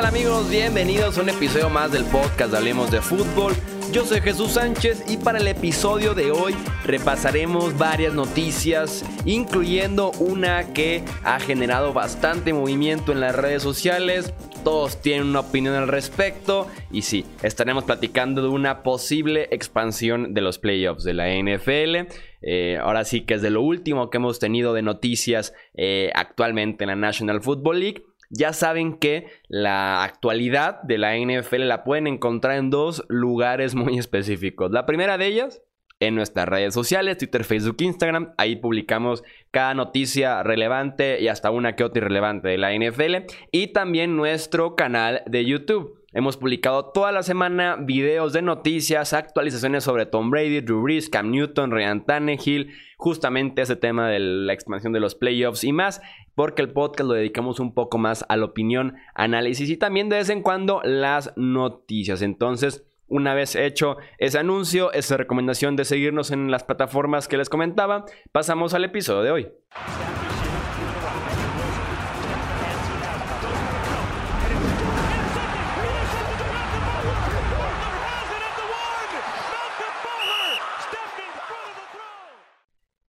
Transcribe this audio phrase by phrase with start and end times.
[0.00, 0.48] tal amigos?
[0.48, 3.52] Bienvenidos a un episodio más del podcast de Hablemos de Fútbol.
[3.92, 10.72] Yo soy Jesús Sánchez y para el episodio de hoy repasaremos varias noticias, incluyendo una
[10.72, 14.32] que ha generado bastante movimiento en las redes sociales.
[14.64, 20.40] Todos tienen una opinión al respecto y sí, estaremos platicando de una posible expansión de
[20.40, 22.10] los playoffs de la NFL.
[22.42, 26.84] Eh, ahora sí que es de lo último que hemos tenido de noticias eh, actualmente
[26.84, 28.04] en la National Football League.
[28.30, 33.98] Ya saben que la actualidad de la NFL la pueden encontrar en dos lugares muy
[33.98, 34.70] específicos.
[34.70, 35.62] La primera de ellas
[36.00, 38.32] en nuestras redes sociales, Twitter, Facebook, Instagram.
[38.38, 43.26] Ahí publicamos cada noticia relevante y hasta una que otra irrelevante de la NFL.
[43.52, 45.99] Y también nuestro canal de YouTube.
[46.12, 51.30] Hemos publicado toda la semana videos de noticias, actualizaciones sobre Tom Brady, Drew Brees, Cam
[51.30, 56.02] Newton, Ryan Tannehill, justamente ese tema de la expansión de los playoffs y más,
[56.34, 60.16] porque el podcast lo dedicamos un poco más a la opinión, análisis y también de
[60.16, 62.22] vez en cuando las noticias.
[62.22, 67.48] Entonces, una vez hecho ese anuncio, esa recomendación de seguirnos en las plataformas que les
[67.48, 69.48] comentaba, pasamos al episodio de hoy.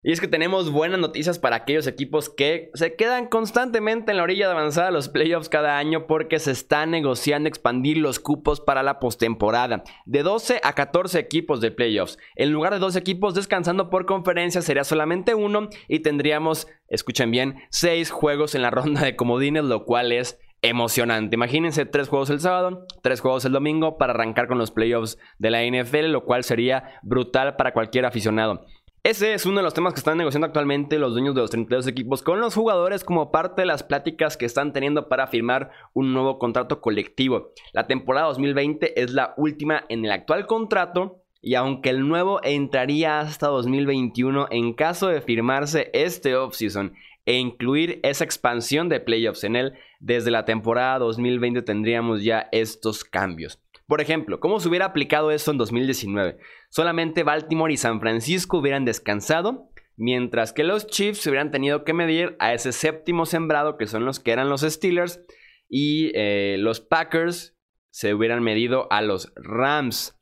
[0.02, 4.24] Y es que tenemos buenas noticias para aquellos equipos que se quedan constantemente en la
[4.24, 8.62] orilla de avanzar a los playoffs cada año porque se está negociando expandir los cupos
[8.62, 9.84] para la postemporada.
[10.06, 12.18] De 12 a 14 equipos de playoffs.
[12.38, 17.58] En lugar de dos equipos descansando por conferencia sería solamente uno y tendríamos, escuchen bien,
[17.70, 21.36] 6 juegos en la ronda de comodines, lo cual es emocionante.
[21.36, 25.52] Imagínense tres juegos el sábado, tres juegos el domingo para arrancar con los playoffs de
[25.52, 28.66] la NFL, lo cual sería brutal para cualquier aficionado.
[29.02, 31.88] Ese es uno de los temas que están negociando actualmente los dueños de los 32
[31.88, 36.12] equipos con los jugadores como parte de las pláticas que están teniendo para firmar un
[36.12, 37.54] nuevo contrato colectivo.
[37.72, 43.22] La temporada 2020 es la última en el actual contrato y aunque el nuevo entraría
[43.22, 46.94] hasta 2021 en caso de firmarse este offseason
[47.26, 53.06] e incluir esa expansión de playoffs en él, desde la temporada 2020 tendríamos ya estos
[53.06, 53.62] cambios.
[53.90, 56.38] Por ejemplo, ¿cómo se hubiera aplicado eso en 2019?
[56.70, 62.36] Solamente Baltimore y San Francisco hubieran descansado, mientras que los Chiefs hubieran tenido que medir
[62.40, 65.22] a ese séptimo sembrado, que son los que eran los Steelers,
[65.68, 67.58] y eh, los Packers
[67.92, 70.16] se hubieran medido a los Rams.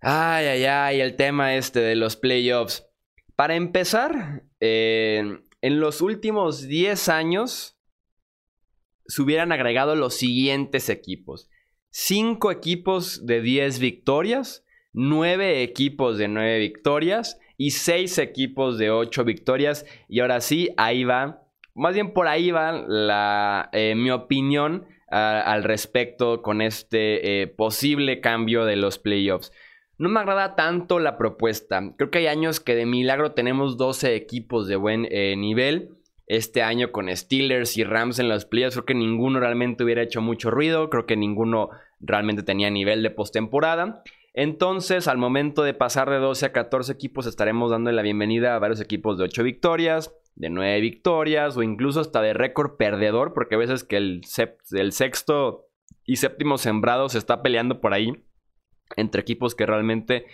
[0.00, 2.86] Ay, ay, ay, el tema este de los playoffs.
[3.34, 7.78] Para empezar, eh, en los últimos 10 años
[9.06, 11.48] se hubieran agregado los siguientes equipos.
[11.90, 14.64] 5 equipos de 10 victorias,
[15.00, 19.86] 9 equipos de 9 victorias y 6 equipos de 8 victorias.
[20.08, 25.64] Y ahora sí, ahí va, más bien por ahí va la, eh, mi opinión al
[25.64, 29.52] respecto con este eh, posible cambio de los playoffs.
[29.96, 31.94] No me agrada tanto la propuesta.
[31.96, 35.90] Creo que hay años que de milagro tenemos 12 equipos de buen eh, nivel
[36.26, 38.74] este año con Steelers y Rams en los playoffs.
[38.74, 40.90] Creo que ninguno realmente hubiera hecho mucho ruido.
[40.90, 41.70] Creo que ninguno
[42.00, 44.02] realmente tenía nivel de postemporada.
[44.34, 48.58] Entonces, al momento de pasar de 12 a 14 equipos, estaremos dando la bienvenida a
[48.58, 53.56] varios equipos de 8 victorias, de 9 victorias o incluso hasta de récord perdedor, porque
[53.56, 54.20] a veces que el,
[54.72, 55.66] el sexto
[56.04, 58.12] y séptimo sembrado se está peleando por ahí
[58.96, 60.26] entre equipos que realmente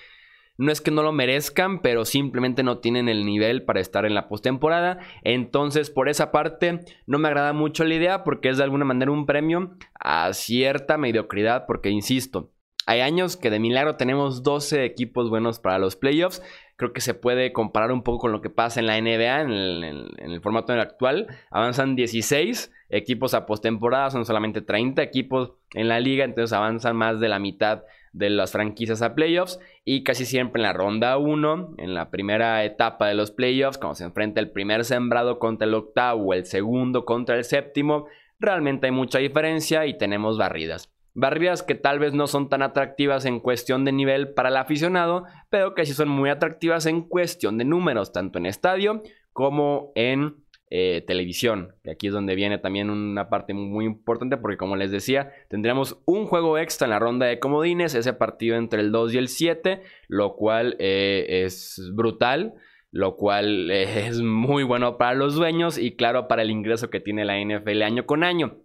[0.57, 4.15] no es que no lo merezcan, pero simplemente no tienen el nivel para estar en
[4.15, 5.01] la postemporada.
[5.23, 9.11] Entonces, por esa parte, no me agrada mucho la idea porque es de alguna manera
[9.11, 11.67] un premio a cierta mediocridad.
[11.67, 12.53] Porque, insisto,
[12.87, 16.43] hay años que de milagro tenemos 12 equipos buenos para los playoffs.
[16.77, 19.51] Creo que se puede comparar un poco con lo que pasa en la NBA, en
[19.51, 21.29] el, formato actual.
[21.51, 27.21] Avanzan 16 equipos a postemporada, son solamente 30 equipos en la liga, entonces avanzan más
[27.21, 31.75] de la mitad de las franquicias a playoffs y casi siempre en la ronda 1,
[31.79, 35.75] en la primera etapa de los playoffs, cuando se enfrenta el primer sembrado contra el
[35.75, 38.07] octavo, el segundo contra el séptimo,
[38.39, 40.94] realmente hay mucha diferencia y tenemos barridas.
[41.15, 45.25] Barridas que tal vez no son tan atractivas en cuestión de nivel para el aficionado,
[45.49, 49.03] pero que sí son muy atractivas en cuestión de números, tanto en estadio
[49.33, 51.75] como en eh, televisión.
[51.85, 56.03] Que aquí es donde viene también una parte muy importante porque como les decía, tendríamos
[56.05, 59.29] un juego extra en la ronda de comodines, ese partido entre el 2 y el
[59.29, 62.55] 7, lo cual eh, es brutal
[62.95, 67.01] lo cual eh, es muy bueno para los dueños y claro para el ingreso que
[67.01, 68.59] tiene la NFL año con año.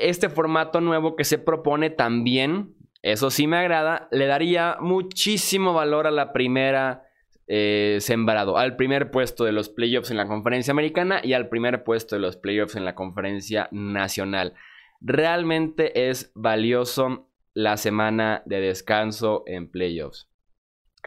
[0.00, 6.06] Este formato nuevo que se propone también, eso sí me agrada, le daría muchísimo valor
[6.06, 7.04] a la primera
[7.52, 11.82] eh, sembrado al primer puesto de los playoffs en la conferencia americana y al primer
[11.82, 14.54] puesto de los playoffs en la conferencia nacional.
[15.00, 20.28] realmente es valioso la semana de descanso en playoffs.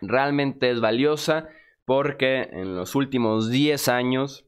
[0.02, 1.48] Realmente es valiosa
[1.86, 4.46] porque en los últimos 10 años,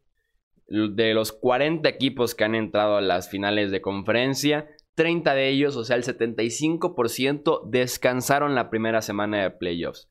[0.67, 5.75] de los 40 equipos que han entrado a las finales de conferencia, 30 de ellos,
[5.75, 10.09] o sea, el 75%, descansaron la primera semana de playoffs.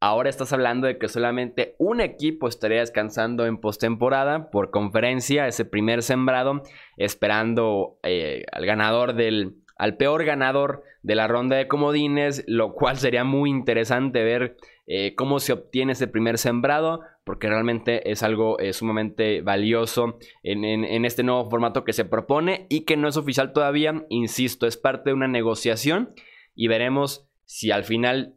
[0.00, 5.64] Ahora estás hablando de que solamente un equipo estaría descansando en postemporada por conferencia, ese
[5.64, 6.62] primer sembrado,
[6.96, 12.96] esperando eh, al ganador del, al peor ganador de la ronda de comodines, lo cual
[12.98, 14.56] sería muy interesante ver
[14.86, 20.64] eh, cómo se obtiene ese primer sembrado, porque realmente es algo eh, sumamente valioso en,
[20.64, 24.78] en, este nuevo formato que se propone y que no es oficial todavía, insisto, es
[24.78, 26.14] parte de una negociación
[26.54, 28.36] y veremos si al final,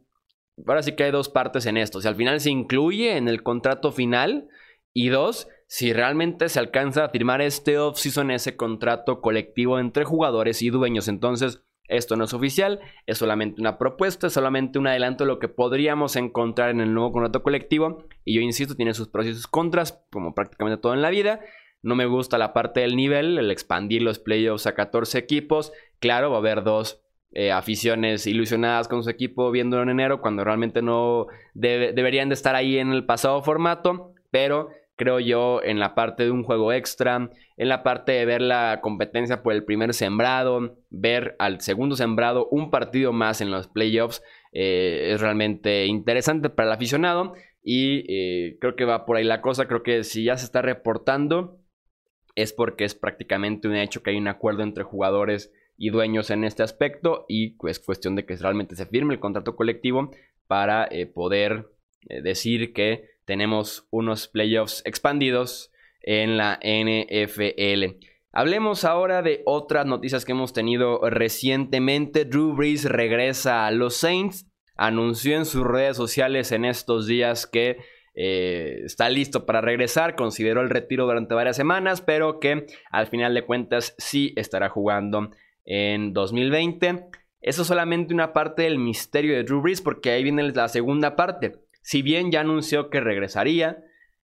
[0.66, 3.42] ahora sí que hay dos partes en esto, si al final se incluye en el
[3.42, 4.48] contrato final
[4.92, 10.60] y dos, si realmente se alcanza a firmar este off-season, ese contrato colectivo entre jugadores
[10.60, 11.08] y dueños.
[11.08, 15.38] Entonces, esto no es oficial, es solamente una propuesta, es solamente un adelanto de lo
[15.38, 18.04] que podríamos encontrar en el nuevo contrato colectivo.
[18.24, 21.40] Y yo insisto, tiene sus pros y sus contras, como prácticamente todo en la vida.
[21.82, 25.72] No me gusta la parte del nivel, el expandir los playoffs a 14 equipos.
[25.98, 27.02] Claro, va a haber dos
[27.32, 32.54] eh, aficiones ilusionadas con su equipo viéndolo en enero, cuando realmente no deberían de estar
[32.54, 34.14] ahí en el pasado formato.
[34.30, 38.42] Pero creo yo, en la parte de un juego extra, en la parte de ver
[38.42, 43.68] la competencia por el primer sembrado, ver al segundo sembrado un partido más en los
[43.68, 44.22] playoffs,
[44.52, 49.40] eh, es realmente interesante para el aficionado y eh, creo que va por ahí la
[49.40, 51.58] cosa, creo que si ya se está reportando
[52.34, 56.44] es porque es prácticamente un hecho que hay un acuerdo entre jugadores y dueños en
[56.44, 60.10] este aspecto y es pues, cuestión de que realmente se firme el contrato colectivo
[60.46, 61.68] para eh, poder
[62.22, 67.98] decir que tenemos unos playoffs expandidos en la NFL.
[68.32, 72.24] Hablemos ahora de otras noticias que hemos tenido recientemente.
[72.24, 74.48] Drew Brees regresa a los Saints.
[74.74, 77.76] Anunció en sus redes sociales en estos días que
[78.14, 80.16] eh, está listo para regresar.
[80.16, 85.30] Consideró el retiro durante varias semanas, pero que al final de cuentas sí estará jugando
[85.64, 87.06] en 2020.
[87.42, 91.16] Eso es solamente una parte del misterio de Drew Brees, porque ahí viene la segunda
[91.16, 91.61] parte.
[91.82, 93.84] Si bien ya anunció que regresaría,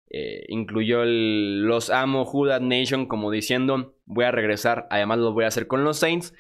[0.08, 5.48] eh, incluyó los amo Judas Nation como diciendo voy a regresar, además lo voy a
[5.48, 6.34] hacer con los Saints.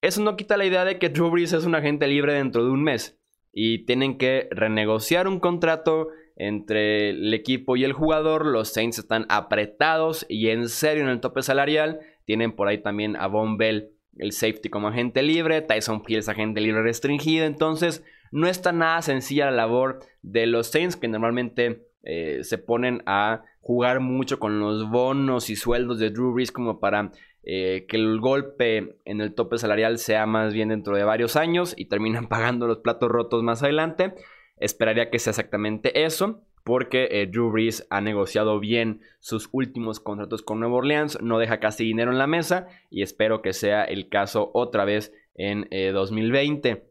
[0.00, 2.70] Eso no quita la idea de que Drew Brees es un agente libre dentro de
[2.70, 3.20] un mes
[3.52, 8.46] y tienen que renegociar un contrato entre el equipo y el jugador.
[8.46, 12.00] Los Saints están apretados y en serio en el tope salarial.
[12.24, 16.62] Tienen por ahí también a Von Bell, el safety como agente libre, Tyson Fields agente
[16.62, 17.44] libre restringido.
[17.44, 23.02] Entonces, no está nada sencilla la labor de los Saints que normalmente eh, se ponen
[23.06, 27.12] a jugar mucho con los bonos y sueldos de Drew Brees como para
[27.42, 31.74] eh, que el golpe en el tope salarial sea más bien dentro de varios años
[31.76, 34.14] y terminan pagando los platos rotos más adelante.
[34.56, 40.42] Esperaría que sea exactamente eso porque eh, Drew Brees ha negociado bien sus últimos contratos
[40.42, 44.08] con Nueva Orleans, no deja casi dinero en la mesa y espero que sea el
[44.08, 46.89] caso otra vez en 2020.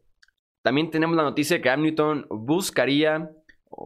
[0.61, 3.31] También tenemos la noticia de que Cam Newton buscaría,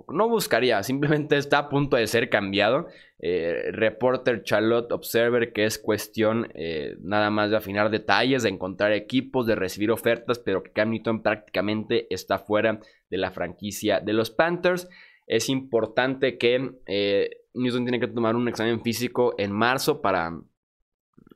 [0.07, 2.87] no buscaría, simplemente está a punto de ser cambiado.
[3.19, 8.91] Eh, reporter Charlotte Observer que es cuestión eh, nada más de afinar detalles, de encontrar
[8.91, 14.13] equipos, de recibir ofertas, pero que Cam Newton prácticamente está fuera de la franquicia de
[14.13, 14.89] los Panthers.
[15.25, 20.37] Es importante que eh, Newton tiene que tomar un examen físico en marzo para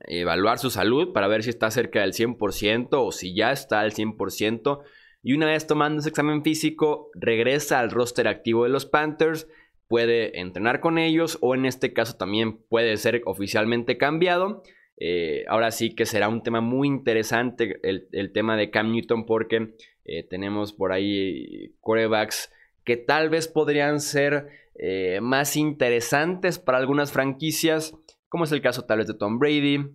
[0.00, 3.92] evaluar su salud, para ver si está cerca del 100% o si ya está al
[3.92, 4.80] 100%
[5.22, 9.48] y una vez tomando ese examen físico, regresa al roster activo de los Panthers,
[9.88, 14.62] puede entrenar con ellos o en este caso también puede ser oficialmente cambiado.
[15.00, 19.74] Eh, ahora sí que será un tema muy interesante el, tema de Cam Newton porque
[20.04, 22.52] eh, tenemos por ahí quarterbacks
[22.84, 27.94] que tal vez podrían ser eh, más interesantes para algunas franquicias,
[28.28, 29.90] como es el caso tal vez de Tom Brady,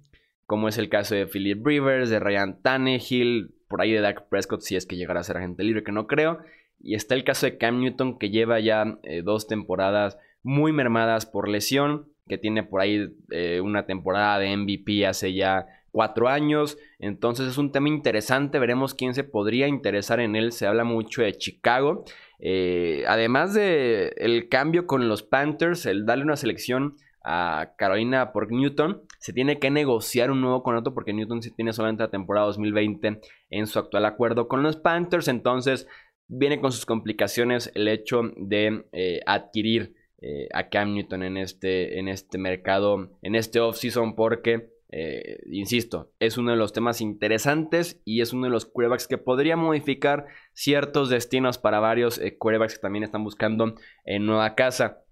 [0.45, 4.61] como es el caso de Philip Rivers, de Ryan Tannehill, por ahí de Dak Prescott
[4.61, 6.37] si es que llegará a ser agente libre, que no creo.
[6.79, 11.25] Y está el caso de Cam Newton que lleva ya eh, dos temporadas muy mermadas
[11.25, 16.77] por lesión, que tiene por ahí eh, una temporada de MVP hace ya cuatro años.
[16.99, 20.51] Entonces es un tema interesante, veremos quién se podría interesar en él.
[20.51, 22.05] Se habla mucho de Chicago.
[22.37, 28.51] Eh, además de el cambio con los Panthers, el darle una selección a Carolina por
[28.51, 33.21] Newton, se tiene que negociar un nuevo contrato porque Newton tiene solamente la temporada 2020
[33.49, 35.29] en su actual acuerdo con los Panthers.
[35.29, 35.87] Entonces
[36.27, 41.99] viene con sus complicaciones el hecho de eh, adquirir eh, a Cam Newton en este,
[41.99, 47.99] en este mercado, en este offseason porque eh, insisto, es uno de los temas interesantes
[48.05, 52.81] y es uno de los quarterbacks que podría modificar ciertos destinos para varios quarterbacks que
[52.81, 53.73] también están buscando
[54.05, 55.02] en nueva casa.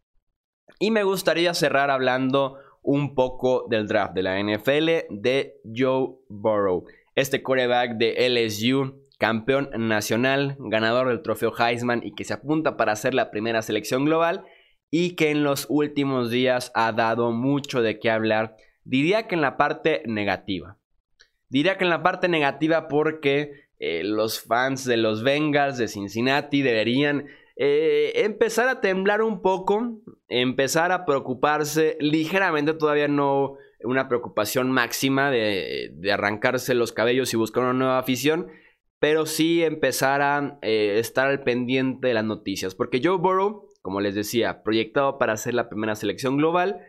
[0.79, 6.85] Y me gustaría cerrar hablando un poco del draft de la NFL de Joe Burrow.
[7.15, 12.95] Este quarterback de LSU, campeón nacional, ganador del trofeo Heisman y que se apunta para
[12.95, 14.45] ser la primera selección global
[14.89, 19.41] y que en los últimos días ha dado mucho de qué hablar Diría que en
[19.41, 20.77] la parte negativa.
[21.49, 26.61] Diría que en la parte negativa porque eh, los fans de los Bengals de Cincinnati
[26.61, 30.01] deberían eh, empezar a temblar un poco,
[30.31, 37.63] empezar a preocuparse ligeramente, todavía no una preocupación máxima de, arrancarse los cabellos y buscar
[37.63, 38.47] una nueva afición,
[38.99, 44.01] pero sí empezar a eh, estar al pendiente de las noticias, porque Joe Burrow, como
[44.01, 46.85] les decía, proyectado para ser la primera selección global,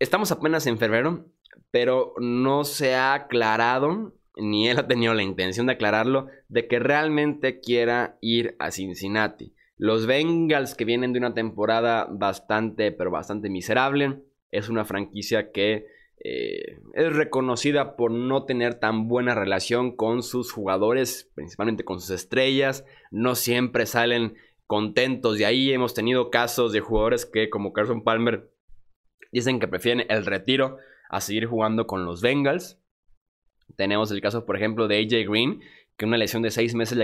[0.00, 1.24] Estamos apenas en febrero,
[1.70, 6.78] pero no se ha aclarado, ni él ha tenido la intención de aclararlo, de que
[6.78, 9.54] realmente quiera ir a Cincinnati.
[9.76, 15.86] Los Bengals que vienen de una temporada bastante, pero bastante miserable, es una franquicia que
[16.24, 22.10] eh, es reconocida por no tener tan buena relación con sus jugadores, principalmente con sus
[22.10, 22.84] estrellas.
[23.10, 25.72] No siempre salen contentos de ahí.
[25.72, 28.54] Hemos tenido casos de jugadores que, como Carson Palmer,
[29.34, 30.78] Dicen que prefieren el retiro
[31.10, 32.80] a seguir jugando con los Bengals.
[33.74, 35.60] Tenemos el caso, por ejemplo, de AJ Green,
[35.96, 36.98] que una lesión de seis meses,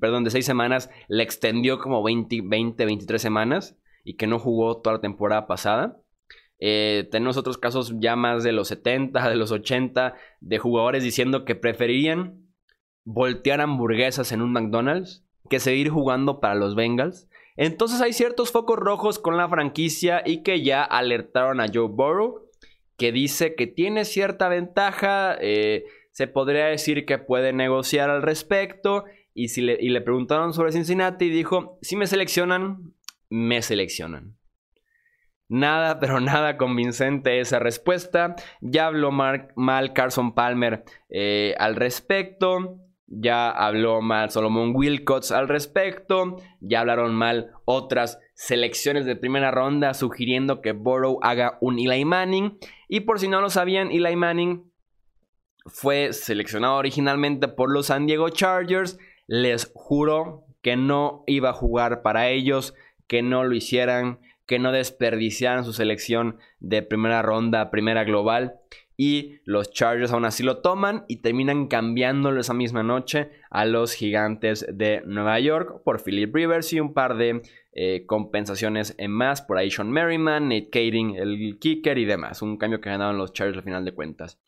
[0.00, 4.80] perdón, de seis semanas, le extendió como 20, 20, 23 semanas y que no jugó
[4.80, 6.00] toda la temporada pasada.
[6.58, 11.44] Eh, tenemos otros casos ya más de los 70, de los 80, de jugadores diciendo
[11.44, 12.46] que preferirían
[13.04, 17.28] voltear hamburguesas en un McDonald's que seguir jugando para los Bengals.
[17.56, 22.46] Entonces hay ciertos focos rojos con la franquicia y que ya alertaron a Joe Burrow,
[22.96, 25.84] que dice que tiene cierta ventaja, eh,
[26.20, 29.06] se podría decir que puede negociar al respecto.
[29.32, 32.92] Y, si le, y le preguntaron sobre Cincinnati, dijo, si me seleccionan,
[33.30, 34.36] me seleccionan.
[35.48, 38.36] Nada, pero nada convincente esa respuesta.
[38.60, 42.76] Ya habló mal Carson Palmer eh, al respecto.
[43.06, 46.36] Ya habló mal Solomon Wilcox al respecto.
[46.60, 52.58] Ya hablaron mal otras selecciones de primera ronda sugiriendo que Burrow haga un Eli Manning.
[52.88, 54.69] Y por si no lo sabían, Eli Manning
[55.66, 58.98] fue seleccionado originalmente por los San Diego Chargers.
[59.26, 62.74] Les juró que no iba a jugar para ellos,
[63.06, 68.60] que no lo hicieran, que no desperdiciaran su selección de primera ronda, primera global
[69.02, 73.94] y los Chargers aún así lo toman y terminan cambiándolo esa misma noche a los
[73.94, 77.40] gigantes de Nueva York por Philip Rivers y un par de
[77.72, 82.42] eh, compensaciones en más por ahí Merriman, Nate Kading, el kicker y demás.
[82.42, 84.38] Un cambio que ganaron los Chargers al final de cuentas.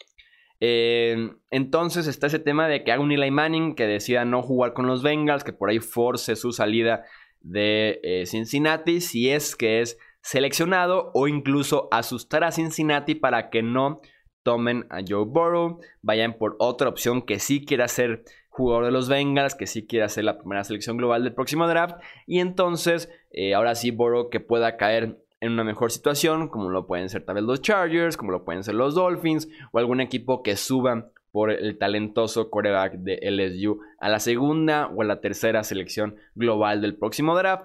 [0.64, 4.74] Eh, entonces está ese tema de que haga un Eli Manning que decida no jugar
[4.74, 7.04] con los Bengals, que por ahí force su salida
[7.40, 13.64] de eh, Cincinnati si es que es seleccionado o incluso asustar a Cincinnati para que
[13.64, 14.02] no
[14.44, 19.08] tomen a Joe Burrow, vayan por otra opción que sí quiera ser jugador de los
[19.08, 23.54] Bengals, que sí quiera ser la primera selección global del próximo draft, y entonces eh,
[23.54, 27.34] ahora sí Burrow que pueda caer en una mejor situación, como lo pueden ser tal
[27.34, 31.50] vez los Chargers, como lo pueden ser los Dolphins, o algún equipo que suba por
[31.50, 36.96] el talentoso quarterback de LSU a la segunda o a la tercera selección global del
[36.96, 37.64] próximo draft.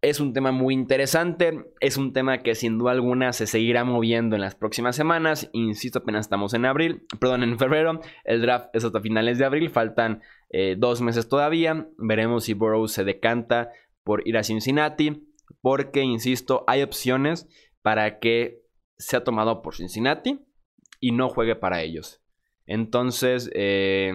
[0.00, 4.34] Es un tema muy interesante, es un tema que sin duda alguna se seguirá moviendo
[4.34, 5.50] en las próximas semanas.
[5.52, 8.00] Insisto, apenas estamos en abril, perdón, en febrero.
[8.24, 11.88] El draft es hasta finales de abril, faltan eh, dos meses todavía.
[11.98, 13.70] Veremos si Burrow se decanta
[14.02, 15.26] por ir a Cincinnati,
[15.60, 17.48] porque, insisto, hay opciones
[17.82, 18.62] para que
[18.98, 20.40] sea tomado por Cincinnati
[21.00, 22.22] y no juegue para ellos.
[22.66, 24.12] Entonces, eh,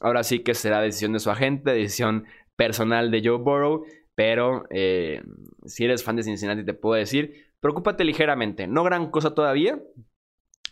[0.00, 2.24] ahora sí que será decisión de su agente, decisión
[2.56, 3.84] personal de Joe Burrow
[4.14, 5.22] pero eh,
[5.64, 8.66] si eres fan de Cincinnati, te puedo decir, preocúpate ligeramente.
[8.66, 9.80] No gran cosa todavía.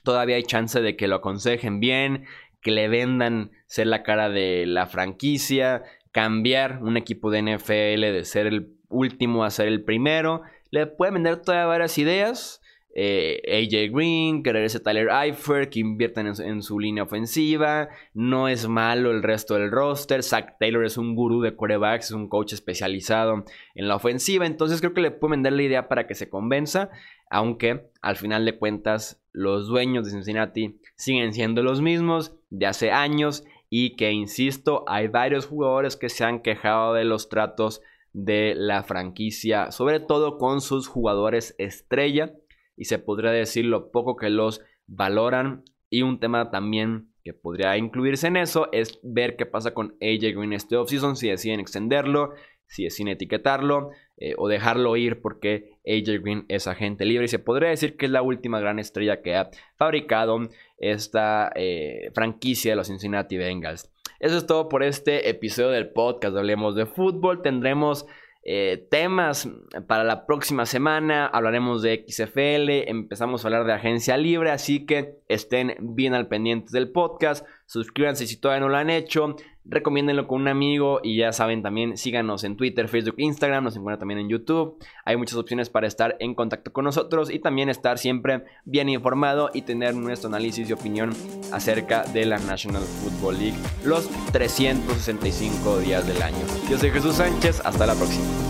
[0.03, 2.27] Todavía hay chance de que lo aconsejen bien,
[2.61, 8.25] que le vendan ser la cara de la franquicia, cambiar un equipo de NFL de
[8.25, 10.43] ser el último a ser el primero.
[10.71, 12.61] Le pueden vender todavía varias ideas.
[12.93, 17.89] Eh, AJ Green, que regrese Tyler Eifert, que inviertan en su, línea ofensiva.
[18.15, 20.23] No es malo el resto del roster.
[20.23, 23.45] Zach Taylor es un gurú de quarterbacks, es un coach especializado
[23.75, 24.47] en la ofensiva.
[24.47, 26.91] Entonces creo que le pueden vender la idea para que se convenza.
[27.31, 32.91] Aunque al final de cuentas, los dueños de Cincinnati siguen siendo los mismos de hace
[32.91, 33.45] años.
[33.73, 37.83] Y que, insisto, hay varios jugadores que se han quejado de los tratos
[38.13, 42.35] de la franquicia, sobre todo con sus jugadores estrella
[42.77, 45.65] y se podría decir lo poco que los valoran.
[45.91, 50.35] Y un tema también que podría incluirse en eso es ver qué pasa con AJ
[50.37, 52.33] Green este offseason, si deciden extenderlo,
[52.67, 57.41] si deciden etiquetarlo eh, o dejarlo ir porque AJ Green es agente libre y se
[57.41, 60.39] podría decir que es la última gran estrella que ha fabricado
[60.79, 63.91] esta eh, franquicia de los Cincinnati Bengals.
[64.21, 66.37] Eso es todo por este episodio del podcast.
[66.37, 67.41] Hablemos de fútbol.
[67.41, 68.07] Tendremos
[68.43, 69.49] eh, temas
[69.87, 71.27] para la próxima semana.
[71.27, 76.69] Hablaremos de XFL, empezamos a hablar de agencia libre, así que estén bien al pendiente
[76.71, 77.47] del podcast.
[77.71, 79.37] Suscríbanse si todavía no lo han hecho.
[79.65, 84.01] Recomiéndenlo con un amigo y ya saben también síganos en Twitter, Facebook, Instagram, nos encuentran
[84.01, 84.83] también en YouTube.
[85.05, 89.53] Hay muchas opciones para estar en contacto con nosotros y también estar siempre bien informado
[89.55, 91.11] y tener nuestro análisis y opinión
[91.53, 96.45] acerca de la National Football League los 365 días del año.
[96.69, 98.50] Yo soy Jesús Sánchez, hasta la próxima.